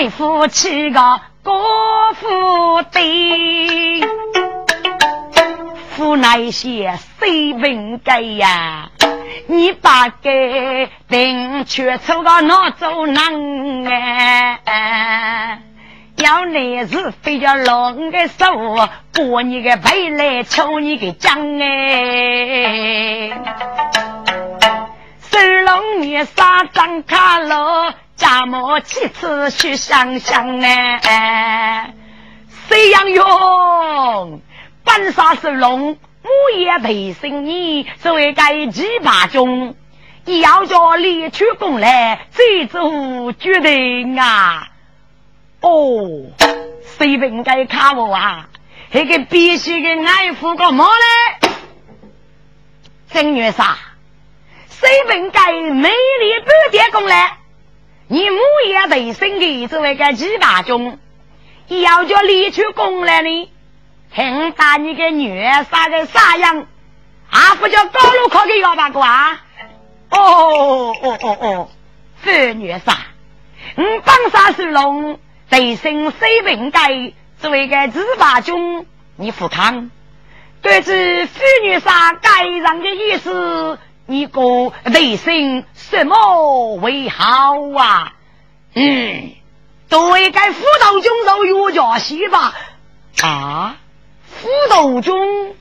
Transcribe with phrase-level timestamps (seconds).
[0.00, 1.60] 爱夫妻个国
[2.14, 4.00] 父的，
[5.90, 8.88] 父那些谁文该呀？
[9.46, 13.84] 你把给定却出个哪走难
[14.64, 15.60] 哎？
[16.16, 18.46] 要你是非要弄个手，
[19.14, 23.38] 过你个背来抽你个奖哎！
[25.30, 31.94] 收龙女杀张卡罗，家母妻子去想想哎！
[32.68, 34.42] 谁杨勇，
[34.84, 39.74] 本杀是龙，我也陪生你，作为该几把中，
[40.26, 44.68] 要叫李出公来最做决定啊！
[45.62, 46.30] 哦，
[46.98, 48.50] 谁不应该看我啊？
[48.90, 51.48] 那个必须的爱护个么嘞？
[53.14, 53.78] 正月啥？
[54.68, 57.38] 谁不应该美丽半点功来？
[58.12, 60.98] 你母也得生的作为个几把钟，
[61.68, 63.48] 要叫李出公来呢？
[64.10, 66.66] 很把你个女儿杀个啥样？
[67.30, 69.40] 啊，不叫高路考个幺八个啊？
[70.10, 71.68] 哦哦哦哦，
[72.16, 72.98] 妇女杀，
[73.76, 75.20] 你，帮杀是龙？
[75.48, 79.88] 得生水平该作为个执法军，你富康，
[80.62, 88.12] 对这妇女杀该让的意思，你个对生什么为好啊？
[88.74, 89.32] 嗯，
[89.88, 92.54] 对该辅导中都有叫西吧？
[93.22, 93.76] 啊，
[94.24, 95.56] 辅导中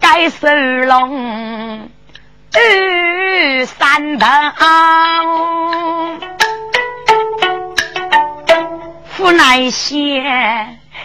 [0.00, 1.90] 该是龙
[2.54, 4.28] 二三等。
[9.16, 10.22] 不耐些，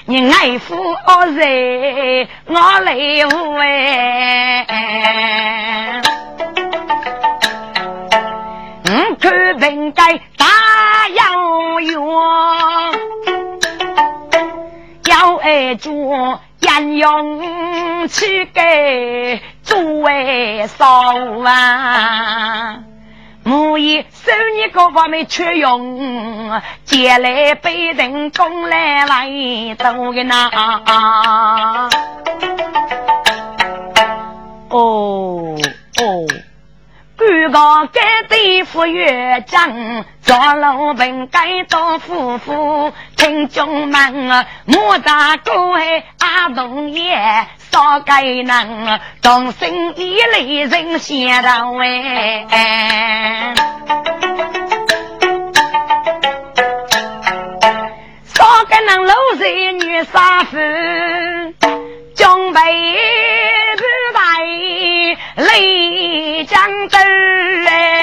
[0.06, 3.70] 你爱父恶人，我来问。
[8.92, 10.47] 我看本该大
[11.13, 11.94] 要员，
[15.06, 20.88] 要爱做严勇去给诸位少
[21.46, 22.80] 啊。
[23.46, 29.28] 我也收你各方面缺用，借来被人供来来
[29.75, 30.50] 多个那。
[34.69, 35.56] 哦
[36.02, 36.25] 哦，
[37.18, 38.02] 官高该
[38.59, 47.18] 对付越长，做老本该当夫妇，听众们莫打过海阿东爷。
[47.72, 53.53] 少该能，众生一类人先到哎，
[58.25, 60.58] 少该能露水女杀夫，
[62.14, 62.59] 准备
[63.78, 63.84] 不
[64.14, 64.19] 带
[65.46, 66.59] 泪江
[66.90, 67.99] 灯哎。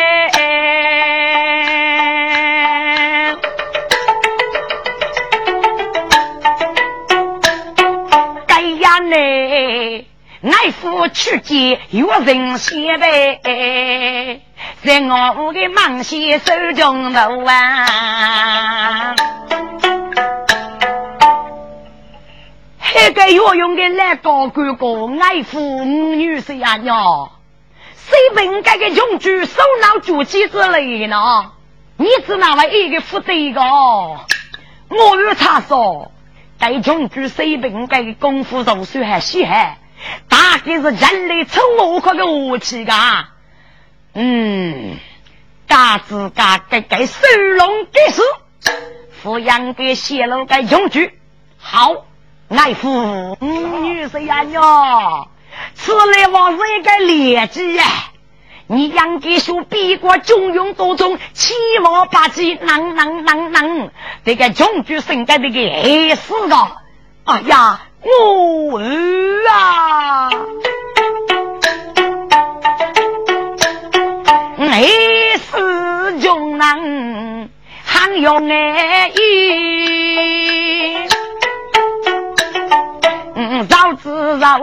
[10.46, 14.40] 爱夫去见有人先呗，
[14.80, 19.14] 在我的忙些手中头啊，
[22.94, 27.32] 那个要用的来高哥哥爱夫女婿呀娘，
[27.96, 31.50] 谁本该个用具手脑脚气之类呢？
[31.96, 36.12] 你只那么一个负责一个，我与他说，
[36.60, 39.78] 该用具谁本该功夫柔术还稀罕。
[40.28, 43.28] 大概是人类丑恶化的武器噶，
[44.14, 44.98] 嗯，
[45.66, 47.26] 嘎子嘎该该收
[47.56, 48.22] 拢给是，
[49.22, 51.18] 抚养给泄露该用具，
[51.58, 52.04] 好，
[52.48, 55.28] 爱父女婿呀哟，
[55.74, 57.84] 此来往是一个劣迹呀，
[58.66, 63.90] 你养给说比过中庸多种，七毛八七，能能能能，
[64.24, 66.56] 这个用具生该这个黑死个，
[67.24, 67.82] 哎呀。
[68.08, 68.84] 我儿
[69.50, 70.30] 啊，
[74.58, 74.86] 你
[75.38, 77.50] 是穷人，
[77.84, 79.18] 还要爱意。
[83.68, 84.60] 早知道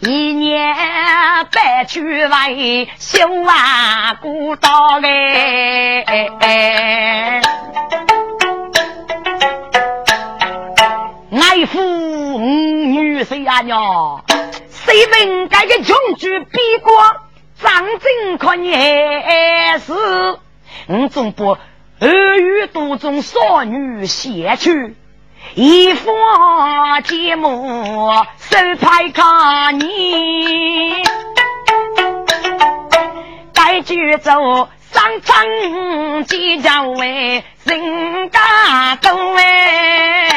[0.00, 0.74] 一年
[1.50, 6.04] 白去为修啊古道嘞。
[11.52, 11.82] 爱父
[12.38, 14.24] 女婿呀娘，
[14.70, 17.16] 谁问这个穷举比光，
[17.62, 19.92] 张真可你是？
[20.86, 21.58] 我总不
[22.00, 24.96] 耳语多中少女写去，
[25.54, 31.02] 一方节目手拍看你，
[33.52, 34.70] 该举走。
[34.90, 40.28] 张张几家为人家多哎，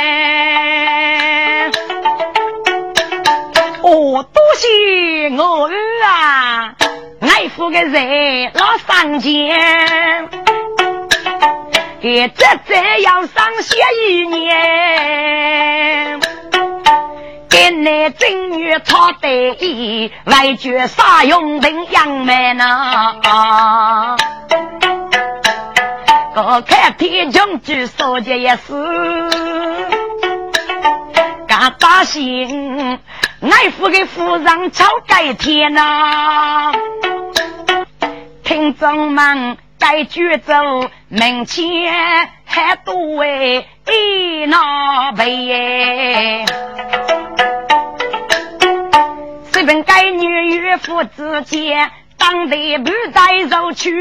[4.16, 5.74] 哦，多谢我儿
[6.06, 6.74] 啊，
[7.20, 10.30] 爱父个人老上前，
[12.00, 13.76] 给这这要上学
[14.08, 16.22] 一年。
[17.78, 23.16] 那正月操得意，外绝杀用人杨梅呢？
[26.36, 29.30] 我看天将军说的也是，
[31.48, 33.00] 干大心，
[33.42, 36.72] 爱夫给夫人朝改天呐。
[38.44, 40.54] 听众们该举走，
[41.10, 41.94] 门前
[42.46, 43.68] 还多位
[44.48, 46.46] 那位。
[49.52, 53.92] 这本该女与父之间，当得不带肉去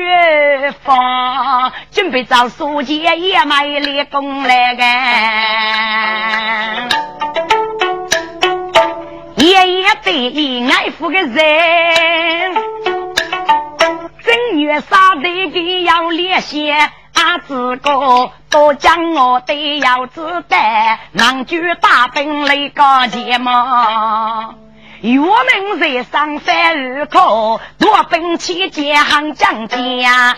[0.84, 5.73] 放，准备找书记也买立功来干。
[11.04, 11.34] 对爱父个人，
[14.24, 16.72] 正月杀得个要烈血，
[17.12, 24.54] 俺自个都将我的要子带，能举大兵来搞结嘛。
[25.02, 30.34] 我们在上山二口，多兵器结行将家，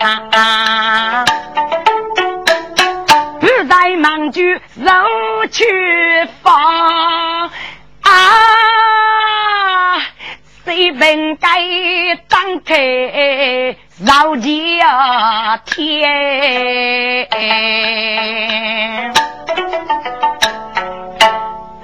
[3.39, 5.63] 不在忙就肉去
[6.43, 6.53] 放
[8.01, 8.11] 啊！
[10.67, 11.47] 谁本该
[12.27, 12.75] 当开
[14.03, 16.05] 绕家天？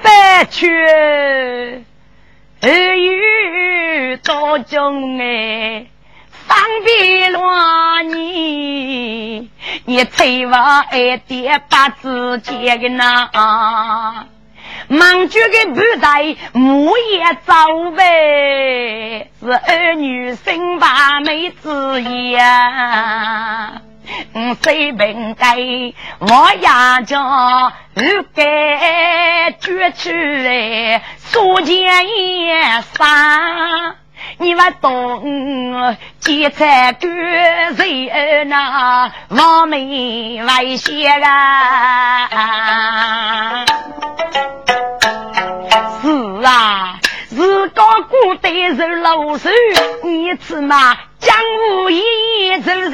[0.02, 0.68] 别去。
[2.60, 5.86] 儿女多中哎，
[6.46, 9.50] 方便乱你，
[9.86, 14.28] 你催我爱爹把子接个那，
[14.88, 23.82] 忙着个不带木叶早呗，是儿女生把妹子呀。
[24.34, 25.56] 嗯，谁平该
[26.20, 30.12] 我呀叫如该绝去
[30.46, 32.08] 哎，所见
[32.46, 33.96] 也杀，
[34.38, 35.96] 你们懂？
[36.20, 42.30] 劫财割人呐，亡命危险啊！
[46.02, 46.10] 是
[46.44, 47.00] 啊，
[47.30, 49.50] 是高古代人老手，
[50.02, 50.96] 你吃嘛？
[51.20, 52.02] 江湖一
[52.62, 52.94] 走人，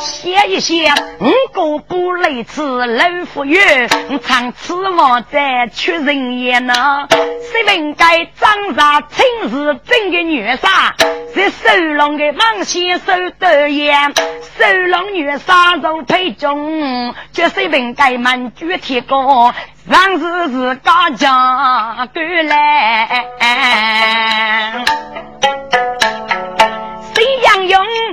[0.00, 3.86] 写一写五个不累次老夫月，
[4.20, 7.06] 唱此话再出人言呢。
[7.52, 10.96] 谁问该长沙亲是真个女杀？
[11.36, 14.12] 在收龙的王先生得言，
[14.58, 19.54] 收龙女杀肉配中，绝谁问该满举铁锅，
[19.88, 22.55] 上次是高家过来。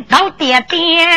[0.09, 1.07] 到爹爹，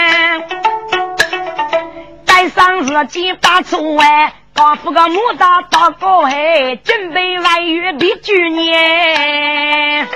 [2.25, 10.09] 带上日记打出哎，高夫个木刀到过海，准备外月比去年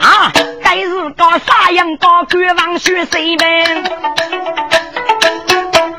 [0.00, 3.84] 啊，该日搞啥样搞官王学谁们？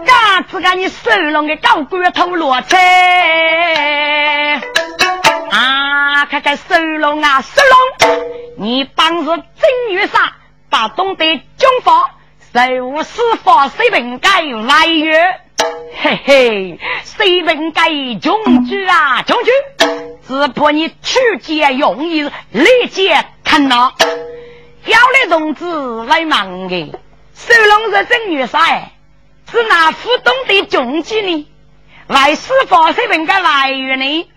[0.05, 2.77] 嘎子个你收拢个高官头落车，
[6.31, 7.61] 看看收拢啊收
[8.07, 10.37] 拢，你帮是真女啥？
[10.69, 12.15] 把东北军法，
[12.53, 15.41] 谁无司法水平该来月？
[16.01, 17.89] 嘿嘿，水平该
[18.21, 19.23] 中举啊？
[19.23, 19.51] 中举，
[20.25, 23.91] 只怕你取剑容易，立剑看呐。
[24.85, 25.65] 要来同志
[26.05, 26.93] 来忙的，
[27.35, 28.57] 收拢是正月噻，
[29.51, 31.51] 是拿副东的中举呢？
[32.07, 34.29] 来司法谁本该来月呢？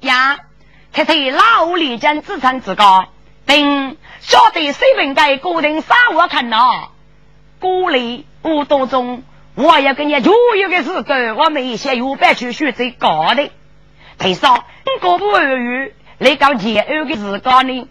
[0.00, 0.38] 呀，
[0.92, 3.06] 看看老李将自称自高，
[3.46, 3.96] 并。
[4.24, 6.90] 晓得谁本该固定啥我看呐？
[7.58, 9.24] 鼓励舞蹈中，
[9.56, 11.02] 我要跟你就有个时候，
[11.42, 13.50] 我们一些有白去学最高的。
[14.18, 14.64] 配上
[15.00, 17.88] 过不二语，来搞第二个时光呢？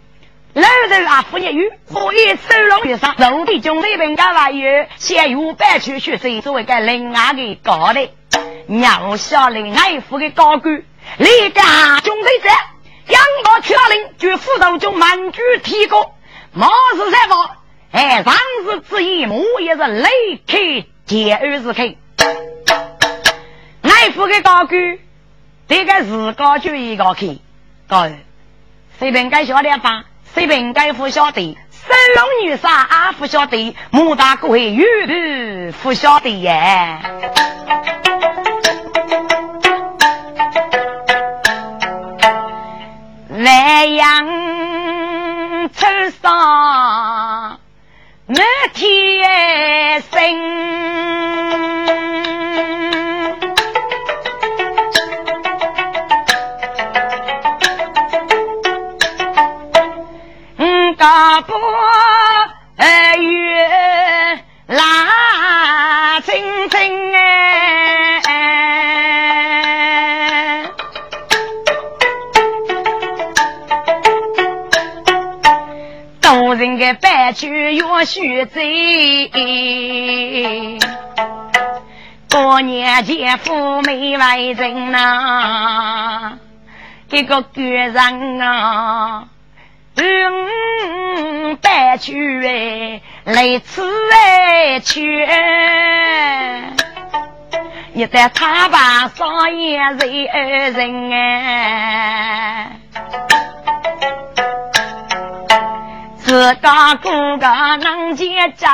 [0.54, 8.08] 老人啊，不业余，可以收拢学生，肉体中谁本该来有先有白去学最作为个另外的高的。
[8.68, 10.82] 鸟下来爱富的高官，
[11.18, 12.48] 你家中队者，
[13.08, 16.14] 养到确令，就斧头就满举提高。
[16.52, 17.56] 毛是三宝，
[17.92, 20.08] 哎，上是之一，母也是雷
[20.46, 21.96] 开，第二是开。
[23.82, 24.98] 爱富的高官，
[25.68, 27.38] 这个是高就一个开，
[27.88, 28.08] 高。
[28.98, 30.04] 随便该晓得吧？
[30.34, 31.56] 谁便该不晓得？
[31.70, 33.76] 神龙女杀阿不晓得？
[33.90, 37.00] 穆大哥玉不晓得耶？
[46.22, 47.58] 上
[48.26, 48.38] 满
[48.74, 50.62] 天星。
[60.96, 62.31] 大波月
[76.82, 79.30] 动人的白驹越须醉，
[82.28, 86.38] 过年前赴美为人呐，
[87.08, 89.28] 这个女人啊。
[89.94, 95.28] 嗯，白去哎，来此哎去，
[97.92, 102.70] 你在他把上也是二人哎，
[106.32, 108.66] 自家哥哥能接走，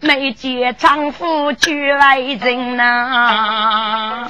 [0.00, 4.28] 没接丈夫去外人呐，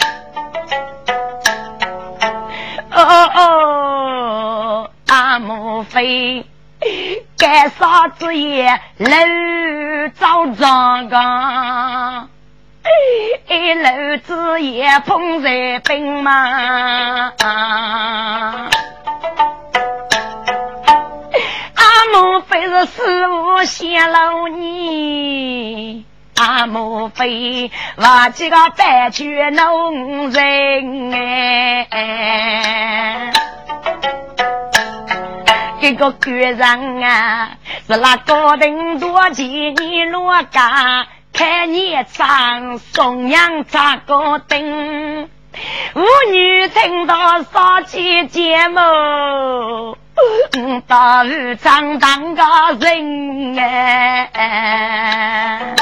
[2.92, 4.90] 哦哦。
[5.08, 6.46] 阿莫非
[7.36, 9.08] 干啥子也楼
[10.14, 12.28] 造庄岗？
[13.48, 17.32] 一楼子也碰在兵马。
[22.12, 26.04] 莫非是师傅泄露你？
[26.38, 28.04] 阿莫非我
[28.34, 31.12] 这个白驹农人
[31.90, 33.30] 哎？
[35.80, 45.28] 这个官人啊，是那高登多吉尼罗嘎看你长送娘扎高登，
[45.94, 49.96] 妇女听到烧起节目，
[50.86, 51.30] 到处
[51.62, 52.42] 唱当个
[52.80, 55.74] 人哎，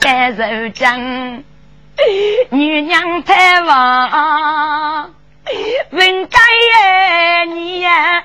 [0.00, 0.98] 但是讲
[2.50, 5.10] 女娘太旺。
[5.90, 6.38] 问该
[6.82, 8.24] 哎你呀，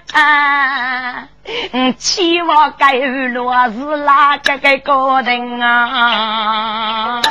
[1.73, 7.21] 嗯，期望该落是哪个个高登啊？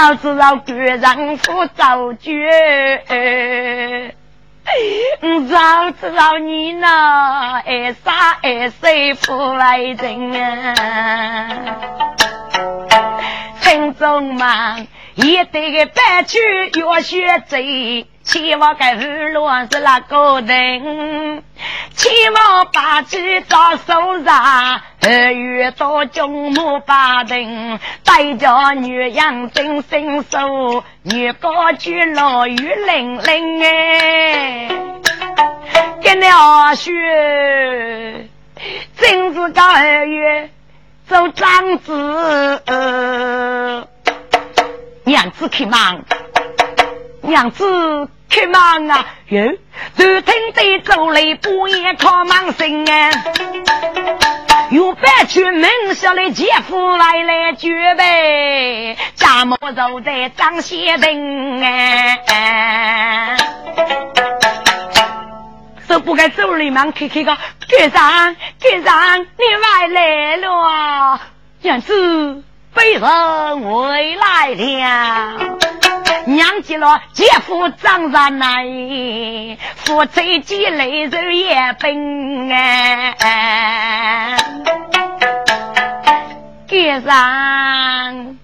[0.00, 4.14] 老子老官人夫造绝，嗯，
[5.48, 6.86] 老子老你呢？
[6.86, 11.52] 爱啥爱谁不来人啊？
[13.60, 14.86] 心中忙。
[15.16, 16.38] 一对个白去
[16.78, 17.56] 要学走，
[18.28, 21.42] 千万个日落是那个人，
[21.96, 34.68] 千万把旗到手上，二月到中木把灯，带着女养真身手，女高举老雨淋淋哎，
[36.02, 38.28] 跟了学，
[38.98, 40.50] 真是个二月
[41.08, 42.62] 做长子。
[45.04, 46.02] 娘子开忙，
[47.22, 49.06] 娘子开忙啊！
[49.28, 49.58] 哟，
[49.96, 53.10] 就听得走来半夜靠忙声啊！
[54.70, 63.36] 有白去门下的姐夫来来举杯，家母坐在张先生啊！
[65.88, 67.34] 都不该走里忙开开个，
[67.66, 71.20] 局长，局长，你外来了，
[71.62, 72.44] 娘子。
[72.74, 75.38] 飞人回来了，
[76.38, 78.64] 娘接了姐夫张上来，
[79.74, 84.36] 夫妻几泪人也奔啊！
[86.68, 88.36] 街上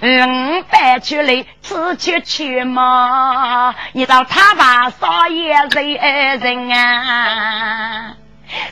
[0.00, 8.16] 人摆出来吃吃去嘛，你到他把少爷人人啊！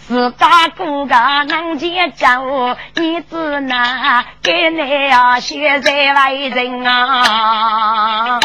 [0.06, 8.40] 自家哥哥能接教，你只能给你啊学在外人啊！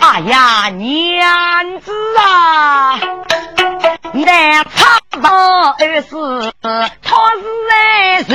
[0.00, 2.98] 哎呀，娘子啊，
[4.12, 6.10] 难差到二是
[7.02, 8.34] 他是儿子，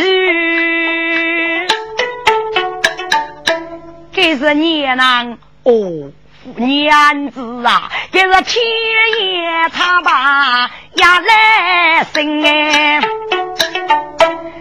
[4.13, 6.12] 给是你能哦。
[6.54, 8.64] 娘子啊，这是天
[9.20, 13.02] 爷他把呀来生哎，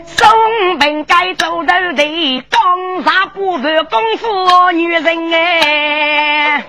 [0.07, 6.64] 送本该走头的，刚啥不凡功夫女人哎，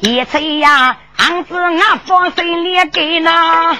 [0.00, 3.78] 一吹呀，昂子俺放心里给呢，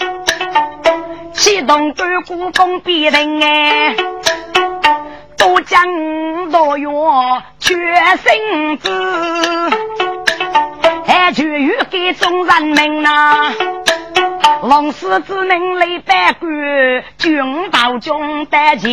[1.33, 3.97] 启动关公公必人哎，
[5.43, 5.83] 多讲
[6.53, 7.77] 多用全
[8.19, 8.89] 身子，
[11.05, 13.53] 还就于给众人民呐。
[14.63, 16.49] 龙师之命雷百官，
[17.19, 18.91] 军道中得前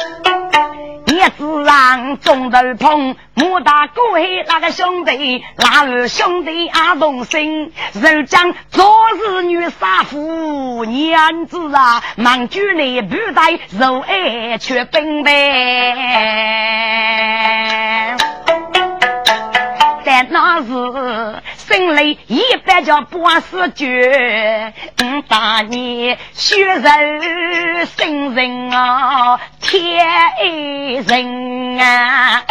[1.09, 15.95] 叶子上种头碰，莫大哥嘿那个兄弟，那个兄弟阿同心，若将昨日女杀夫，娘子啊，忙举你不带肉爱却奔呗。
[20.29, 21.41] 那时。
[21.55, 23.85] 心里一般叫八十九，
[25.03, 26.81] 五大年血肉
[27.97, 30.05] 生人啊，天
[31.05, 32.45] 人啊！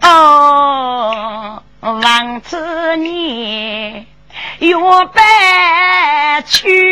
[0.00, 4.06] 哦，王子你
[4.60, 6.83] 要白去。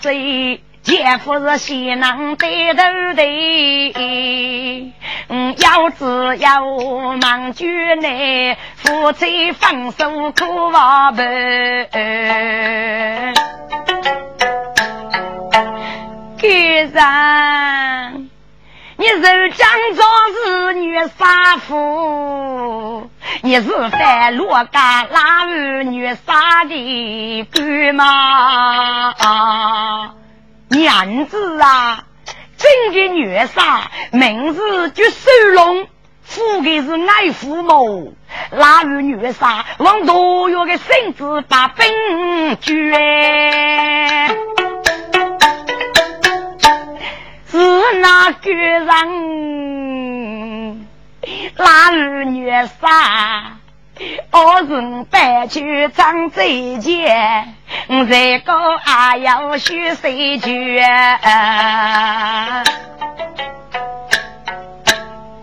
[0.00, 2.82] 姐夫是西南带头
[3.14, 4.84] 的，
[5.58, 6.64] 要知要
[7.16, 11.22] 忙住呢，夫妻分手苦话不。
[16.38, 18.28] 先生，
[18.96, 23.10] 你受江做是女杀夫，
[23.42, 29.14] 你是犯罗家拉儿女杀的官吗？
[30.68, 32.04] 娘子啊，
[32.56, 35.86] 真的女杀，名字叫收龙，
[36.22, 38.16] 父的是爱父母，
[38.50, 41.86] 拉儿女杀，往多月的身子把本
[42.60, 42.74] 捐。
[47.48, 47.58] 是
[48.00, 48.86] 那个人，
[51.58, 53.58] 那儿女杀，
[54.30, 57.54] 我人白去张嘴见，
[57.88, 60.80] 这个还要学谁句？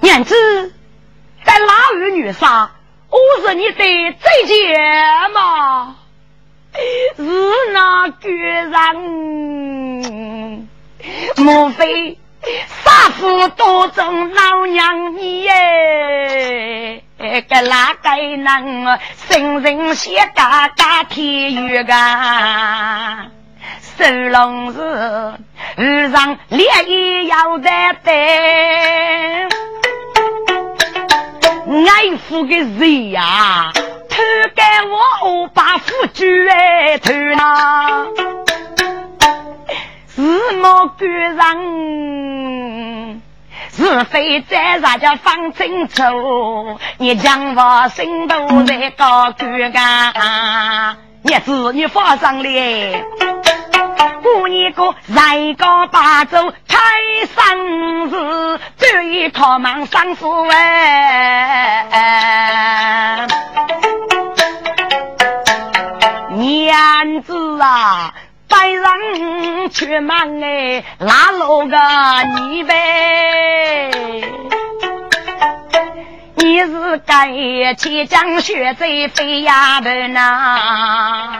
[0.01, 0.35] 娘子，
[1.43, 2.69] 在那儿女杀，
[3.09, 4.77] 我是你的最姐
[5.33, 5.95] 嘛？
[7.17, 7.23] 是
[7.73, 8.71] 那个人。
[11.37, 12.17] 莫非
[12.83, 17.03] 杀父多种老娘你耶？
[17.17, 21.93] 个哪个能生人先嘎嘎天狱个？
[23.97, 25.33] 收龙是
[25.77, 28.13] 遇上烈焰要在等，
[31.85, 33.71] 爱父的人呀，
[34.09, 34.21] 偷
[34.55, 38.07] 干我把夫主哎偷呐。
[40.15, 40.21] 是
[40.57, 41.37] 莫个人，
[43.71, 46.77] 是非在啥叫放清楚？
[46.99, 50.97] 你将我心都在高举啊！
[51.23, 53.03] 日子你发上来，
[54.21, 56.77] 过一个人高八州开
[57.33, 61.87] 生日，最靠忙上书哎，
[66.29, 68.13] 娘子啊！
[68.83, 71.77] 人去忙哎，拉路个
[72.35, 73.89] 你呗？
[76.35, 81.39] 你是该去将血债飞呀的呐？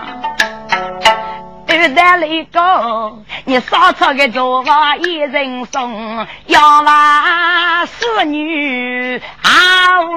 [1.68, 9.52] 二代那个，你烧出个酒话一人送，要娃是女好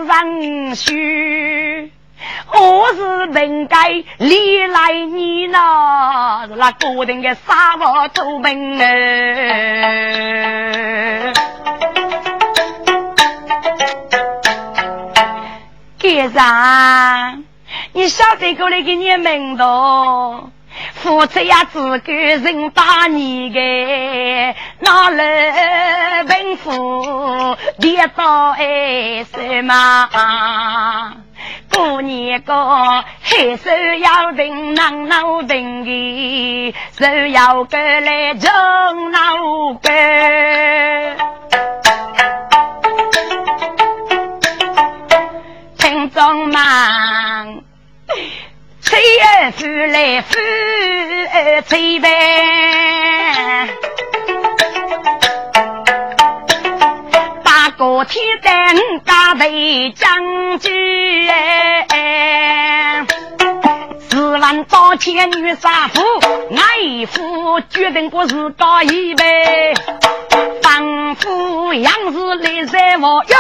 [0.03, 1.91] 人婿。
[2.53, 9.83] 我是本该历来你那那固定的沙漠土门哎，
[16.01, 17.45] 先生，
[17.93, 20.51] 你晓得过来给你门道？
[20.95, 23.59] 夫妻呀，自个人打你的
[24.81, 30.09] 拿来吩咐，别到哎什么？
[31.73, 38.51] 过年个黑手要定，囊脑定的，手要过来中
[39.11, 39.91] 脑个。
[45.79, 47.65] 听众们，
[48.81, 50.37] 七月十来夫
[51.67, 53.69] 妻呗。
[57.77, 60.73] 个天灯大队将军，
[64.11, 66.03] 十万刀钱女杀夫，
[66.57, 69.75] 俺一夫决定不是高一呗。
[70.63, 73.37] 丈夫样子来在我哟，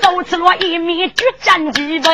[0.00, 2.08] 手持了一面决战旗不？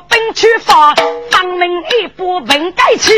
[0.00, 0.94] 兵出发，
[1.30, 3.12] 方明一步文改去，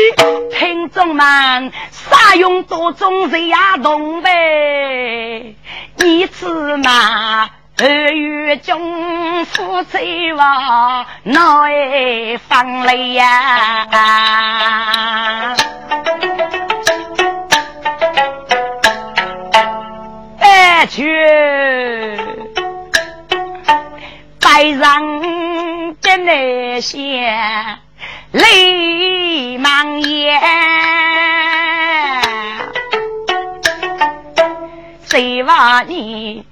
[0.51, 5.55] 听众们，杀勇多中谁呀动呗？
[5.97, 6.45] 你知
[6.77, 7.49] 嘛？
[7.79, 13.87] 二月中夫妻话，爱放泪呀。
[20.89, 21.03] 去，
[24.57, 25.21] 白上
[26.01, 27.31] 的那些
[28.31, 30.41] 泪满眼，
[35.05, 36.43] 谁话你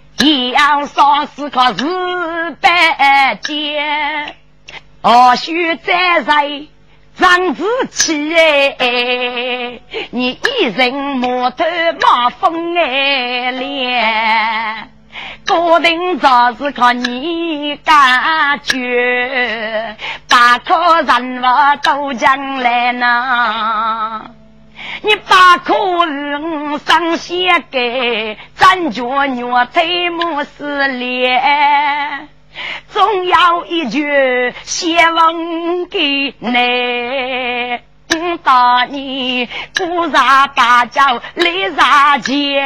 [0.52, 3.82] 要说是个日百劫，
[5.02, 6.62] 或许再在。
[7.18, 9.80] 张子气哎，
[10.12, 11.64] 你一人木头
[12.02, 14.92] 马风哎脸，
[15.48, 19.96] 固定早是靠你感觉，
[20.28, 21.46] 把客人物
[21.84, 24.32] 都将来呢。
[25.02, 32.30] 你把客人上先给，咱脚虐腿木是脸。
[32.90, 42.64] 总要一句谢问给你，等到你不杀大叫来杀钱，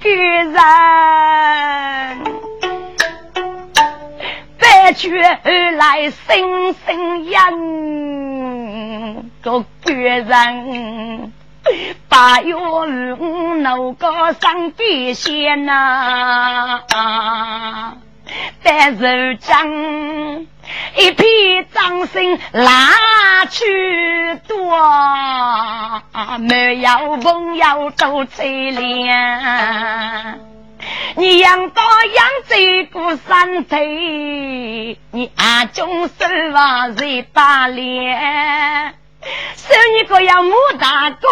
[0.00, 0.54] 个人
[4.58, 7.52] 白绝而来生生养
[9.42, 11.32] 个个人。
[12.08, 16.80] 八月五那个上地线呐，
[18.70, 19.66] 但是将
[20.94, 24.78] 一片掌声拉去多，
[26.38, 30.38] 没有朋友都凄凉。
[31.16, 38.94] 你养到养这个山头，你暗中失望谁打脸？
[39.56, 41.28] 生一个要母大哥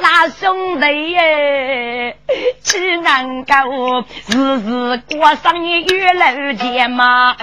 [0.00, 2.16] 那兄弟耶，
[2.62, 3.54] 岂能够
[4.28, 7.36] 日日过上你月楼间嘛？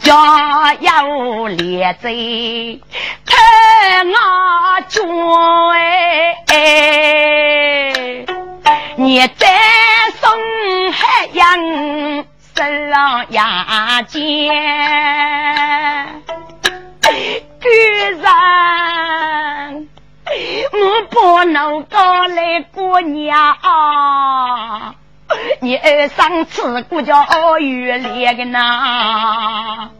[0.00, 2.80] 家有烈贼
[3.26, 4.12] 太我
[4.88, 5.02] 脚
[6.48, 8.24] 哎，
[8.96, 9.46] 你再
[10.20, 10.30] 送
[10.92, 12.24] 海洋。
[12.56, 14.22] 身上牙尖，
[17.60, 17.68] 居
[18.22, 19.86] 然
[20.72, 24.94] 我不能搞来过年啊，
[25.60, 27.26] 你二上次过叫
[27.58, 29.90] 月脸个呐，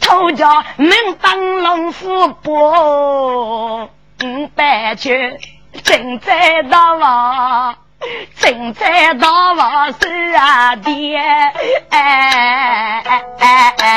[0.00, 0.90] 头叫门
[1.22, 5.38] 当龙虎不，嗯，白去
[5.84, 7.78] 正在道啊。
[8.40, 9.98] 正在大王手
[10.36, 11.18] 啊爹，
[11.90, 13.74] 哎哎哎。
[13.78, 13.90] 哎！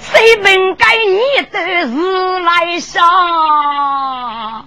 [0.00, 1.20] 谁本该你
[1.50, 4.66] 的日来上，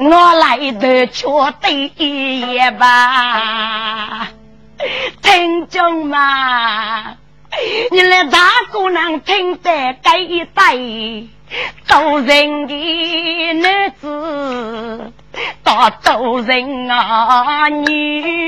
[0.00, 1.26] 我来的却
[1.60, 4.28] 对一夜吧，
[5.22, 6.18] 听众们，
[7.90, 8.38] 你来大
[8.70, 10.74] 姑娘听得该一带。
[11.86, 15.12] 做人的男子，
[15.62, 18.42] 大做人啊女，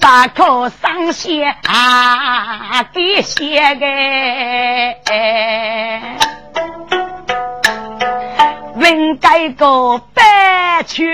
[0.00, 3.86] 把口上写啊给写个，
[8.80, 11.08] 文改个白去，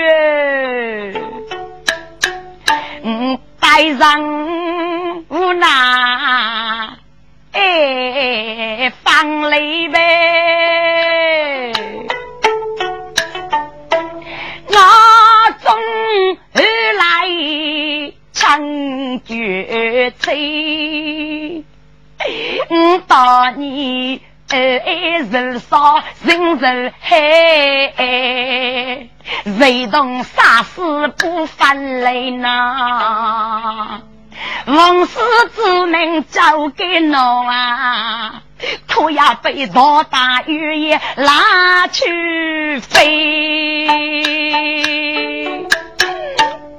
[3.03, 3.39] 嗯。
[3.61, 5.67] 爱人无奈，
[7.51, 11.71] 哎，放泪呗。
[14.67, 14.73] 我
[15.61, 15.71] 终
[16.53, 16.61] 而
[16.97, 21.63] 来唱绝吹，
[22.69, 24.21] 我当你。
[24.51, 27.17] 哎，人少人人海，
[29.59, 34.01] 谁懂杀死不翻泪呐？
[34.65, 35.19] 王氏
[35.55, 38.41] 之命交给侬啊，
[38.87, 43.87] 可要被大大雨也拉去飞，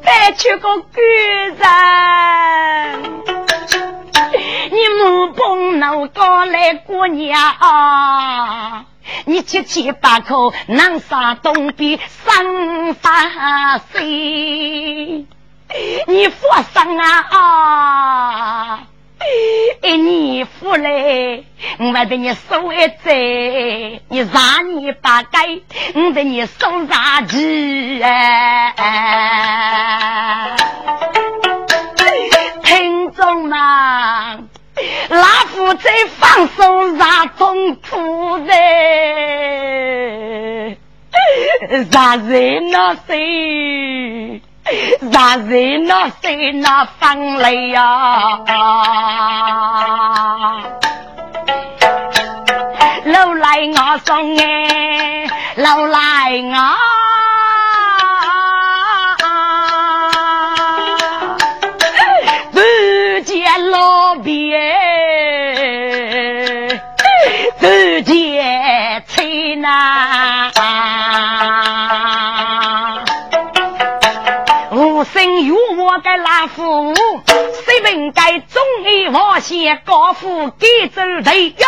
[0.02, 1.04] 再去个鬼
[1.46, 1.58] 人，
[4.80, 8.86] 你母帮奴过来过年啊！
[9.26, 15.26] 你七七八口南沙东边三发水。
[16.06, 18.80] 你佛生啊！
[19.82, 21.44] 哎，你福嘞！
[21.78, 25.60] 我得你收一载，你杀你八该，
[25.94, 28.74] 我得你收杀鸡哎！
[32.64, 34.39] 听众们，
[35.10, 38.52] 老夫在放手杀痛苦的，
[41.90, 44.40] 杀人那谁？
[45.12, 48.38] 杀人那谁那放泪呀？
[53.06, 55.98] 老来我送哎，老来
[56.44, 56.54] 我，
[76.60, 77.22] 该拉夫，
[77.64, 81.66] 谁本该忠义王先高富给走队友，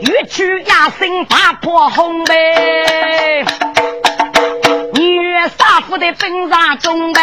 [0.00, 3.44] 越去压身打破红梅。
[5.38, 7.20] 女杀夫的本上中呗，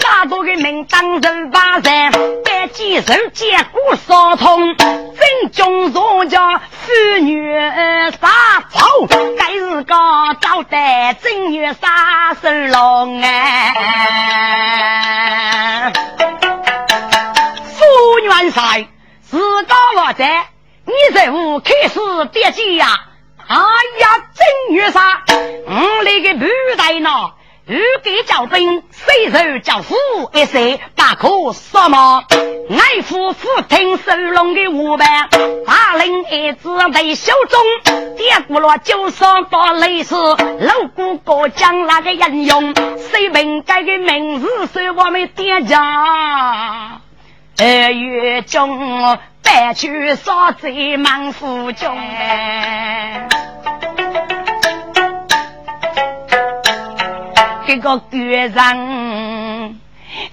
[0.00, 2.10] 杀多的名当人把人，
[2.46, 7.54] 该几手接骨烧痛，正中上将妇女
[8.12, 8.86] 杀草，
[9.36, 9.94] 该是个
[10.40, 13.74] 招待正女杀手龙哎。
[17.66, 18.86] 苏元帅，
[19.20, 20.46] 自高我在，
[20.86, 22.00] 你任务开始
[22.32, 22.86] 别急呀。
[23.48, 23.56] 哎
[24.00, 25.02] 呀，正月三，
[25.66, 27.10] 我那个部队呢？
[27.64, 29.94] 如给叫兵，谁人叫虎？
[30.32, 32.24] 一岁大可什么？
[32.70, 35.06] 爱父父听收拢的五百，
[35.64, 40.16] 大领儿子在手中，跌过了就上到雷死。
[40.16, 44.48] 老姑哥讲那个英勇，谁问该个名字？
[44.72, 47.00] 是我们爹家。
[47.58, 51.96] 二月中，白去杀贼满腹中。
[57.66, 59.80] 这个鬼人，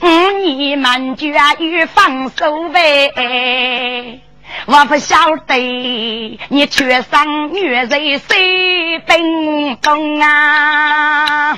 [0.02, 4.22] 你们居然有放手呗？
[4.66, 5.16] 我不晓
[5.48, 11.58] 得你缺生女人谁冰冻啊？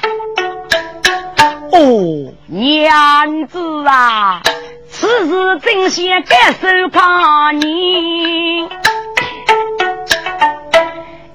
[1.72, 4.42] 哦，娘子啊，
[4.90, 8.64] 此事真先该收看你。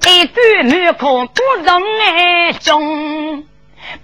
[0.05, 3.43] 一句没可不容爱中。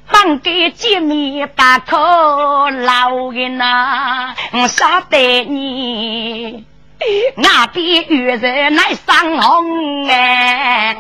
[0.10, 6.66] 帮给姐妹把口老的呐，我晓得你
[7.36, 10.96] 那边有人来上红哎，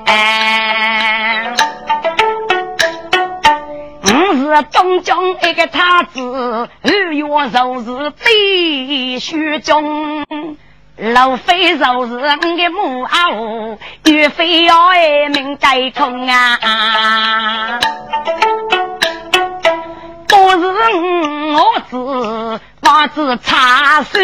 [4.15, 10.15] 我是东中一个太子，二月就是对虚中。
[10.95, 17.79] 路飞就是我的母后，岳飞要爱命该空啊！
[20.27, 20.67] 都是
[21.55, 24.19] 我子王子插手，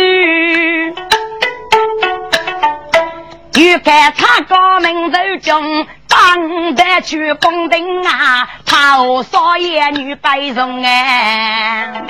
[3.55, 12.03] 欲看他高明柔中，当得去宫廷啊，讨少爷女白容哎，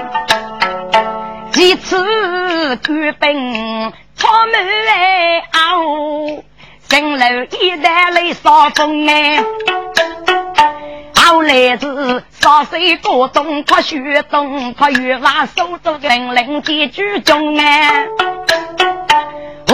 [1.52, 3.94] 几次官兵。
[4.16, 6.44] 出门来哦，
[6.90, 7.26] 城楼
[7.62, 9.42] 一带来扫风哎，
[11.16, 18.08] 后来是烧水过冬，快雪冬，快月娃手足零零的举中哎，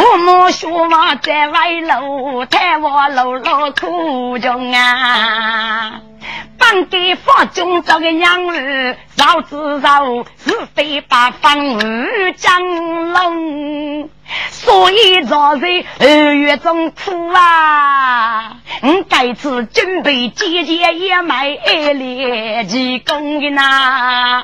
[0.06, 6.00] 父母学娃在外路，太我路路苦中啊。
[6.60, 11.80] 当给法中这个娘儿绕子绕，是非八方无
[12.38, 12.62] 将
[13.14, 14.10] 龙，
[14.52, 24.44] 所以昨日二月中苦啊，我该次准备姐姐也买来济公的呐，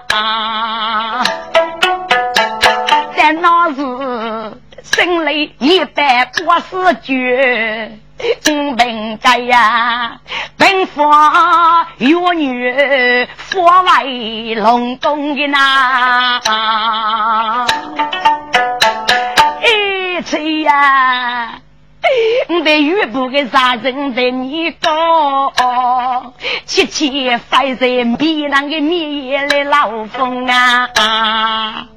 [5.01, 7.97] 心里一般不是绝。
[8.41, 10.19] 金兵在呀，
[10.55, 16.39] 兵法玉女，佛为龙宫的呐。
[20.63, 21.59] 呀！
[22.47, 26.33] 我的岳父给杀人的你讲，
[26.65, 31.87] 七七翻身比那个灭的老风啊！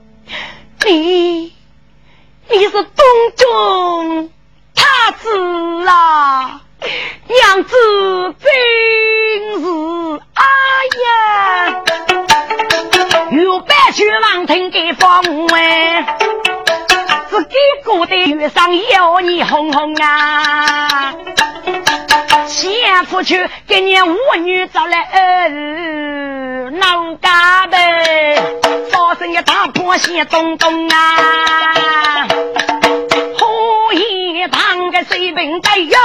[0.87, 1.54] 你
[2.51, 2.85] 你是东
[3.37, 4.31] 中
[4.75, 6.61] 太子啊！
[7.27, 7.77] 娘子
[8.39, 10.45] 真是哎
[11.05, 11.83] 呀！
[13.33, 15.23] 有百去望听给方
[15.55, 16.19] 哎。
[17.35, 21.13] 自己过的月上要你红红啊！
[22.47, 28.41] 先出去给你五女找来儿，闹嘎呗，
[28.89, 32.29] 发生个大破鞋咚咚啊！
[33.37, 35.99] 火一堂个水平带哟，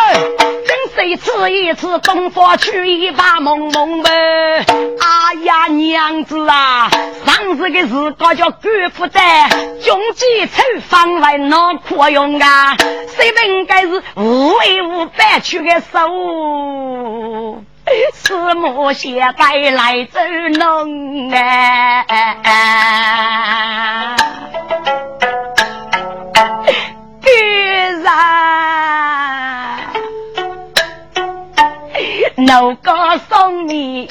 [0.65, 4.65] 真是吃一次东方去一把蒙蒙呗！
[4.65, 6.89] 哎呀娘子啊！
[7.69, 9.47] 次的事高叫官府在，
[9.81, 12.75] 穷极抽方来闹破用啊！
[12.75, 15.99] 谁不应该是无为无白去的手，
[18.13, 20.19] 是莫些带来走
[20.57, 22.05] 弄啊！
[27.21, 27.29] 居
[28.03, 28.09] 然。
[32.47, 34.09] 老哥送你一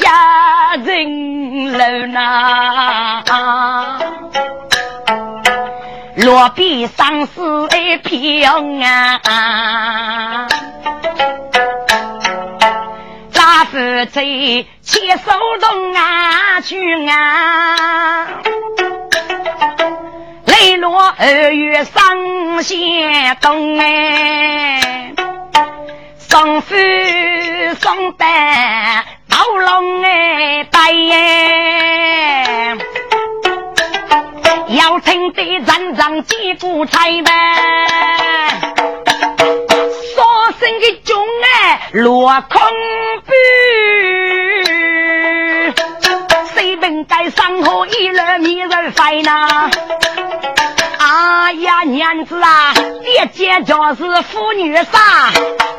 [0.84, 3.22] 人楼呐，
[6.16, 7.40] 落笔上是
[7.78, 8.50] 一片
[9.24, 10.48] 啊，
[13.32, 13.78] 咋夫
[14.12, 18.26] 妻牵手动啊去啊，
[20.46, 25.14] 泪落二月上线东哎。
[26.30, 26.74] 送夫
[27.80, 32.76] 送蛋，刀龙哎带耶，
[34.68, 37.30] 要听得人人击鼓彩呗，
[40.14, 40.24] 说
[40.58, 42.60] 声的钟哎落空
[43.24, 43.32] 布，
[46.54, 49.70] 谁本该上河一轮米人飞呐？
[51.20, 55.32] 哎呀，娘子啊，爹姐就是妇女杀。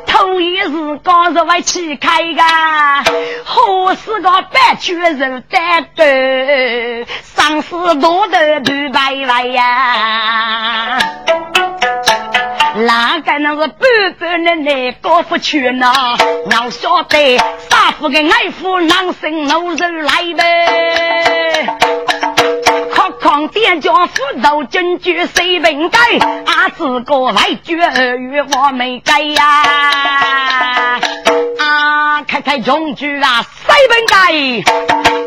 [0.05, 2.43] 头一日刚是为起开个，
[3.45, 6.03] 后是个白屈人单斗，
[7.23, 10.99] 上司多的不白白呀。
[12.75, 13.79] 哪个那是半
[14.19, 15.89] 半的那高富去呢？
[16.45, 21.77] 我晓得杀夫的爱夫男生怒人来呗。
[23.21, 25.99] 狂点叫斧头金句谁本该？
[26.45, 29.43] 阿自个来绝二月我没改呀！
[31.59, 34.31] 啊，开开中句啊谁本该？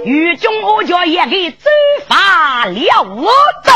[0.05, 1.69] 狱中我叫也给执
[2.09, 3.31] 法了我
[3.63, 3.71] 的，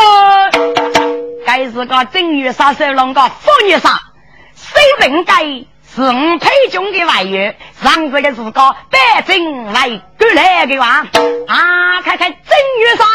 [1.46, 4.00] 该是个正月杀手龙个妇女杀，
[4.54, 5.64] 谁本该？
[5.96, 11.06] 是我配中的外援，上这个是个百姓来过来的话，
[11.48, 13.08] 啊，看看正月上，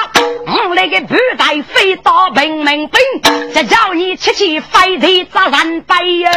[0.67, 2.99] 我那个部队飞到平民兵，
[3.53, 6.31] 再叫你七七飞地砸人背哟。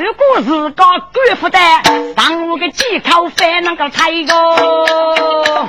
[0.00, 1.58] 如果是个官府的，
[2.16, 5.68] 让我个几口饭能够菜个。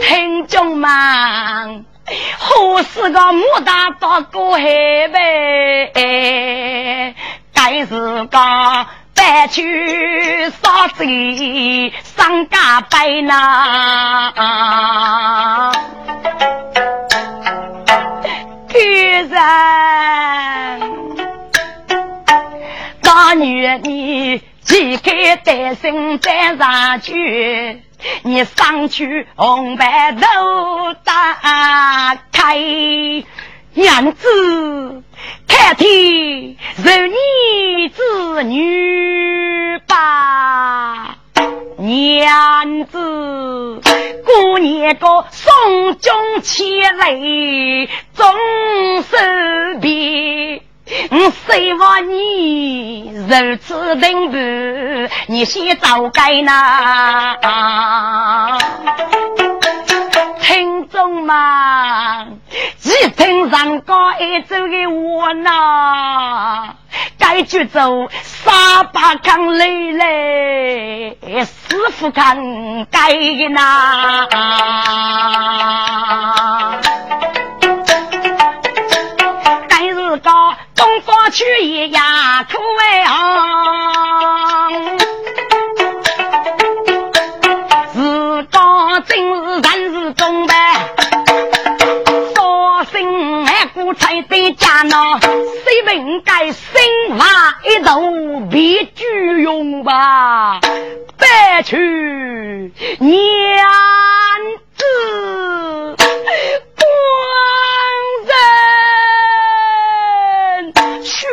[0.00, 0.90] 听众们，
[2.36, 4.64] 何是个牡丹大过海
[5.12, 5.92] 呗？
[7.64, 8.38] 还是个
[9.14, 14.30] 白去杀贼上家背呐，
[18.68, 20.78] 居然
[23.00, 25.10] 大女你几个
[25.42, 27.82] 单身再上去，
[28.24, 32.58] 你上去红白头打开。
[33.76, 35.02] 娘子，
[35.48, 41.16] 看天是你子女吧？
[41.78, 43.80] 娘子，
[44.24, 47.10] 过年个送终前来，
[48.14, 50.62] 终身别。
[51.10, 54.36] 我希望你如此等步，
[55.26, 57.36] 你先走开呐。
[60.46, 62.38] 听众们，
[62.82, 66.74] 一听上高一走的我呐，
[67.18, 74.26] 该去走沙巴康累累，师傅看该的呐。
[79.66, 83.83] 该是个东方去一呀，苦哎啊！
[98.54, 100.60] 别居用吧？
[101.18, 101.76] 别去
[103.00, 103.18] 娘
[104.76, 104.84] 子
[106.76, 106.86] 光
[110.62, 111.26] 人，去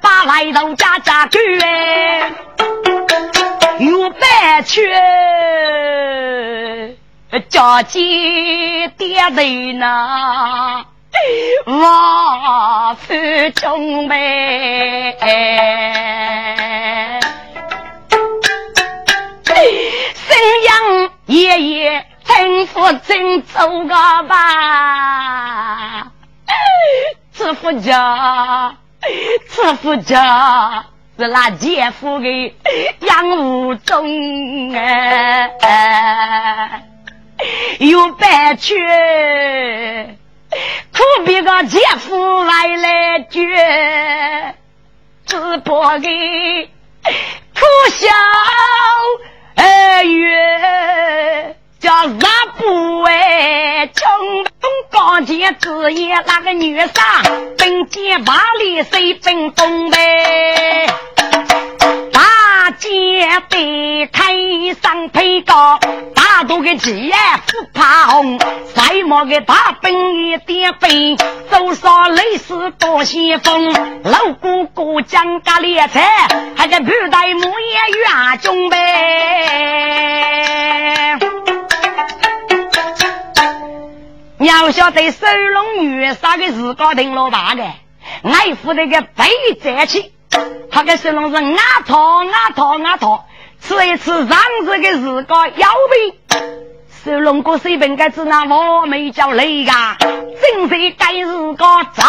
[0.00, 1.38] 把来到家家去，
[3.78, 4.26] 又别
[4.66, 4.90] 去。
[7.48, 8.00] 家家
[8.98, 10.86] 爹人呐，
[11.66, 13.14] 王府
[13.54, 15.16] 中呗，
[20.14, 23.94] 生养爷爷吩咐真走个
[24.24, 26.12] 吧，
[27.32, 28.76] 知府家，
[29.48, 30.84] 知府家
[31.18, 32.54] 是那姐夫的
[33.00, 35.50] 养无中哎。
[37.78, 38.74] 有白去，
[41.04, 44.54] 苦逼个姐夫来来绝，
[45.26, 46.68] 只博的
[47.54, 48.06] 苦笑
[50.02, 57.22] 月，叫啥不为穷东刚健之夜那个女杀，
[57.58, 60.86] 本街八里谁奔东北？
[62.78, 64.34] 姐得开
[64.80, 65.78] 上配高，
[66.14, 67.12] 大肚的鸡
[67.46, 71.16] 不怕红，赛马的大兵一点飞，
[71.50, 73.72] 手上雷丝多先锋，
[74.04, 76.02] 老姑姑讲个猎才，
[76.56, 77.46] 还个布袋木叶
[78.00, 78.76] 远中呗。
[84.38, 89.24] 要晓得收拢女杀的日高定老大的，爱护那个背
[89.62, 90.13] 债去。
[90.70, 93.26] 他个神龙是阿套阿套阿套，
[93.60, 96.18] 吃一次上子的日高腰背，
[97.04, 102.02] 神龙哥水平该子那我没叫累呀，正是该日高走，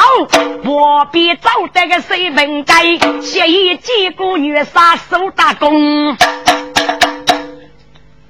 [0.64, 6.18] 我必走得个水平该，协议几个月杀手打工，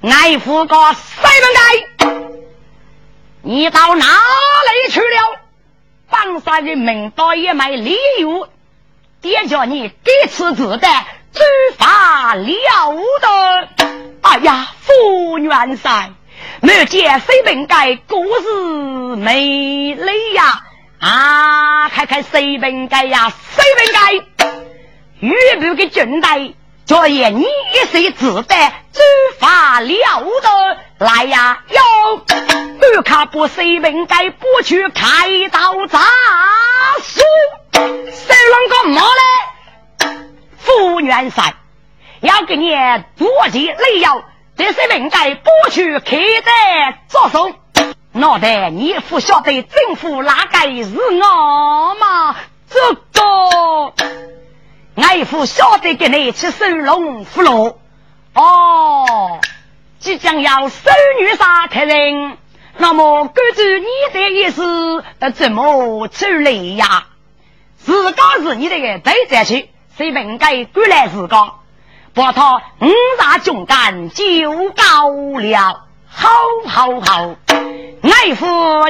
[0.02, 2.10] 爱护个水平该，
[3.42, 5.40] 你到哪里去了？
[6.08, 8.46] 榜上的名刀也卖礼物。
[9.20, 10.88] 爹叫你给此子的
[11.32, 11.42] 诸
[11.78, 12.46] 法了
[13.20, 13.68] 得！
[14.22, 16.12] 哎呀，福元帅，
[16.60, 20.62] 没见谁本该故事美丽呀！
[20.98, 24.12] 啊，看看谁本该呀，谁本该？
[25.20, 26.54] 预备给军队，
[26.84, 29.00] 昨夜你一岁自带诸
[29.38, 29.88] 法了
[30.42, 31.62] 得，来呀！
[31.68, 36.00] 哟，不看不谁本该不去开刀扎
[37.02, 37.20] 死。
[37.72, 40.16] 谁啷个骂嘞？
[40.56, 41.54] 副元帅
[42.20, 42.70] 要给你
[43.18, 44.24] 多些雷药，
[44.56, 47.52] 这是应该不去开的着手。
[48.12, 52.36] 脑袋你不晓得政府哪个是我吗？
[52.70, 53.92] 这个
[54.96, 57.78] 俺不晓得给你去收龙福禄。
[58.32, 59.40] 哦，
[60.06, 60.88] 即将要收
[61.18, 62.38] 女杀客人，
[62.76, 65.02] 那么根据你的意思，
[65.34, 67.08] 怎么处理呀？
[67.76, 71.54] 自个是你的个对战去，谁应该归来自个？
[72.14, 72.88] 把他五
[73.18, 76.28] 大军干就高了，好
[76.68, 77.34] 好好！
[77.48, 78.46] 爱父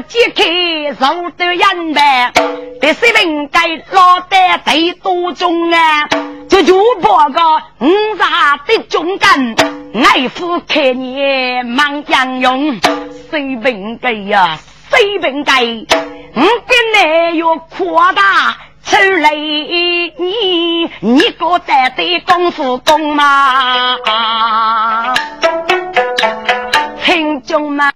[0.09, 0.45] 揭开
[0.91, 2.31] 肉的眼白，
[2.83, 6.11] 这谁应该落得最多中啊？
[6.49, 7.40] 就就把个
[7.80, 9.55] 五大的忠肝，
[9.94, 12.80] 爱父看你忙将用，
[13.30, 14.59] 谁应该呀？
[14.90, 15.62] 谁应该？
[16.34, 18.57] 我跟你要扩大。
[18.86, 20.12] 出来，你
[21.01, 23.97] 你个带的功夫功吗？
[27.05, 27.92] 听众们，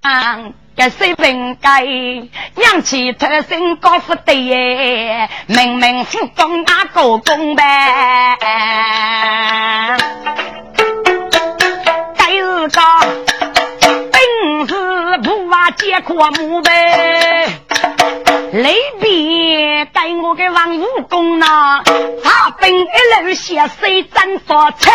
[0.82, 8.38] 这水平该扬起头身高富的耶，明明富功那个功呗？
[12.16, 12.80] 该是个
[14.10, 17.59] 本事不娃结阔木呗？
[18.52, 21.82] 雷边给我个王武功呐，
[22.24, 22.84] 他本一
[23.22, 24.90] 路写水真发财，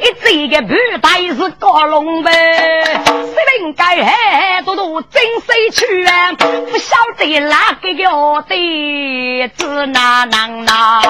[0.00, 6.32] 一这个布袋是高龙呗，谁应该嘿多多真水去啊？
[6.34, 11.02] 不晓得哪个个的子哪能呐？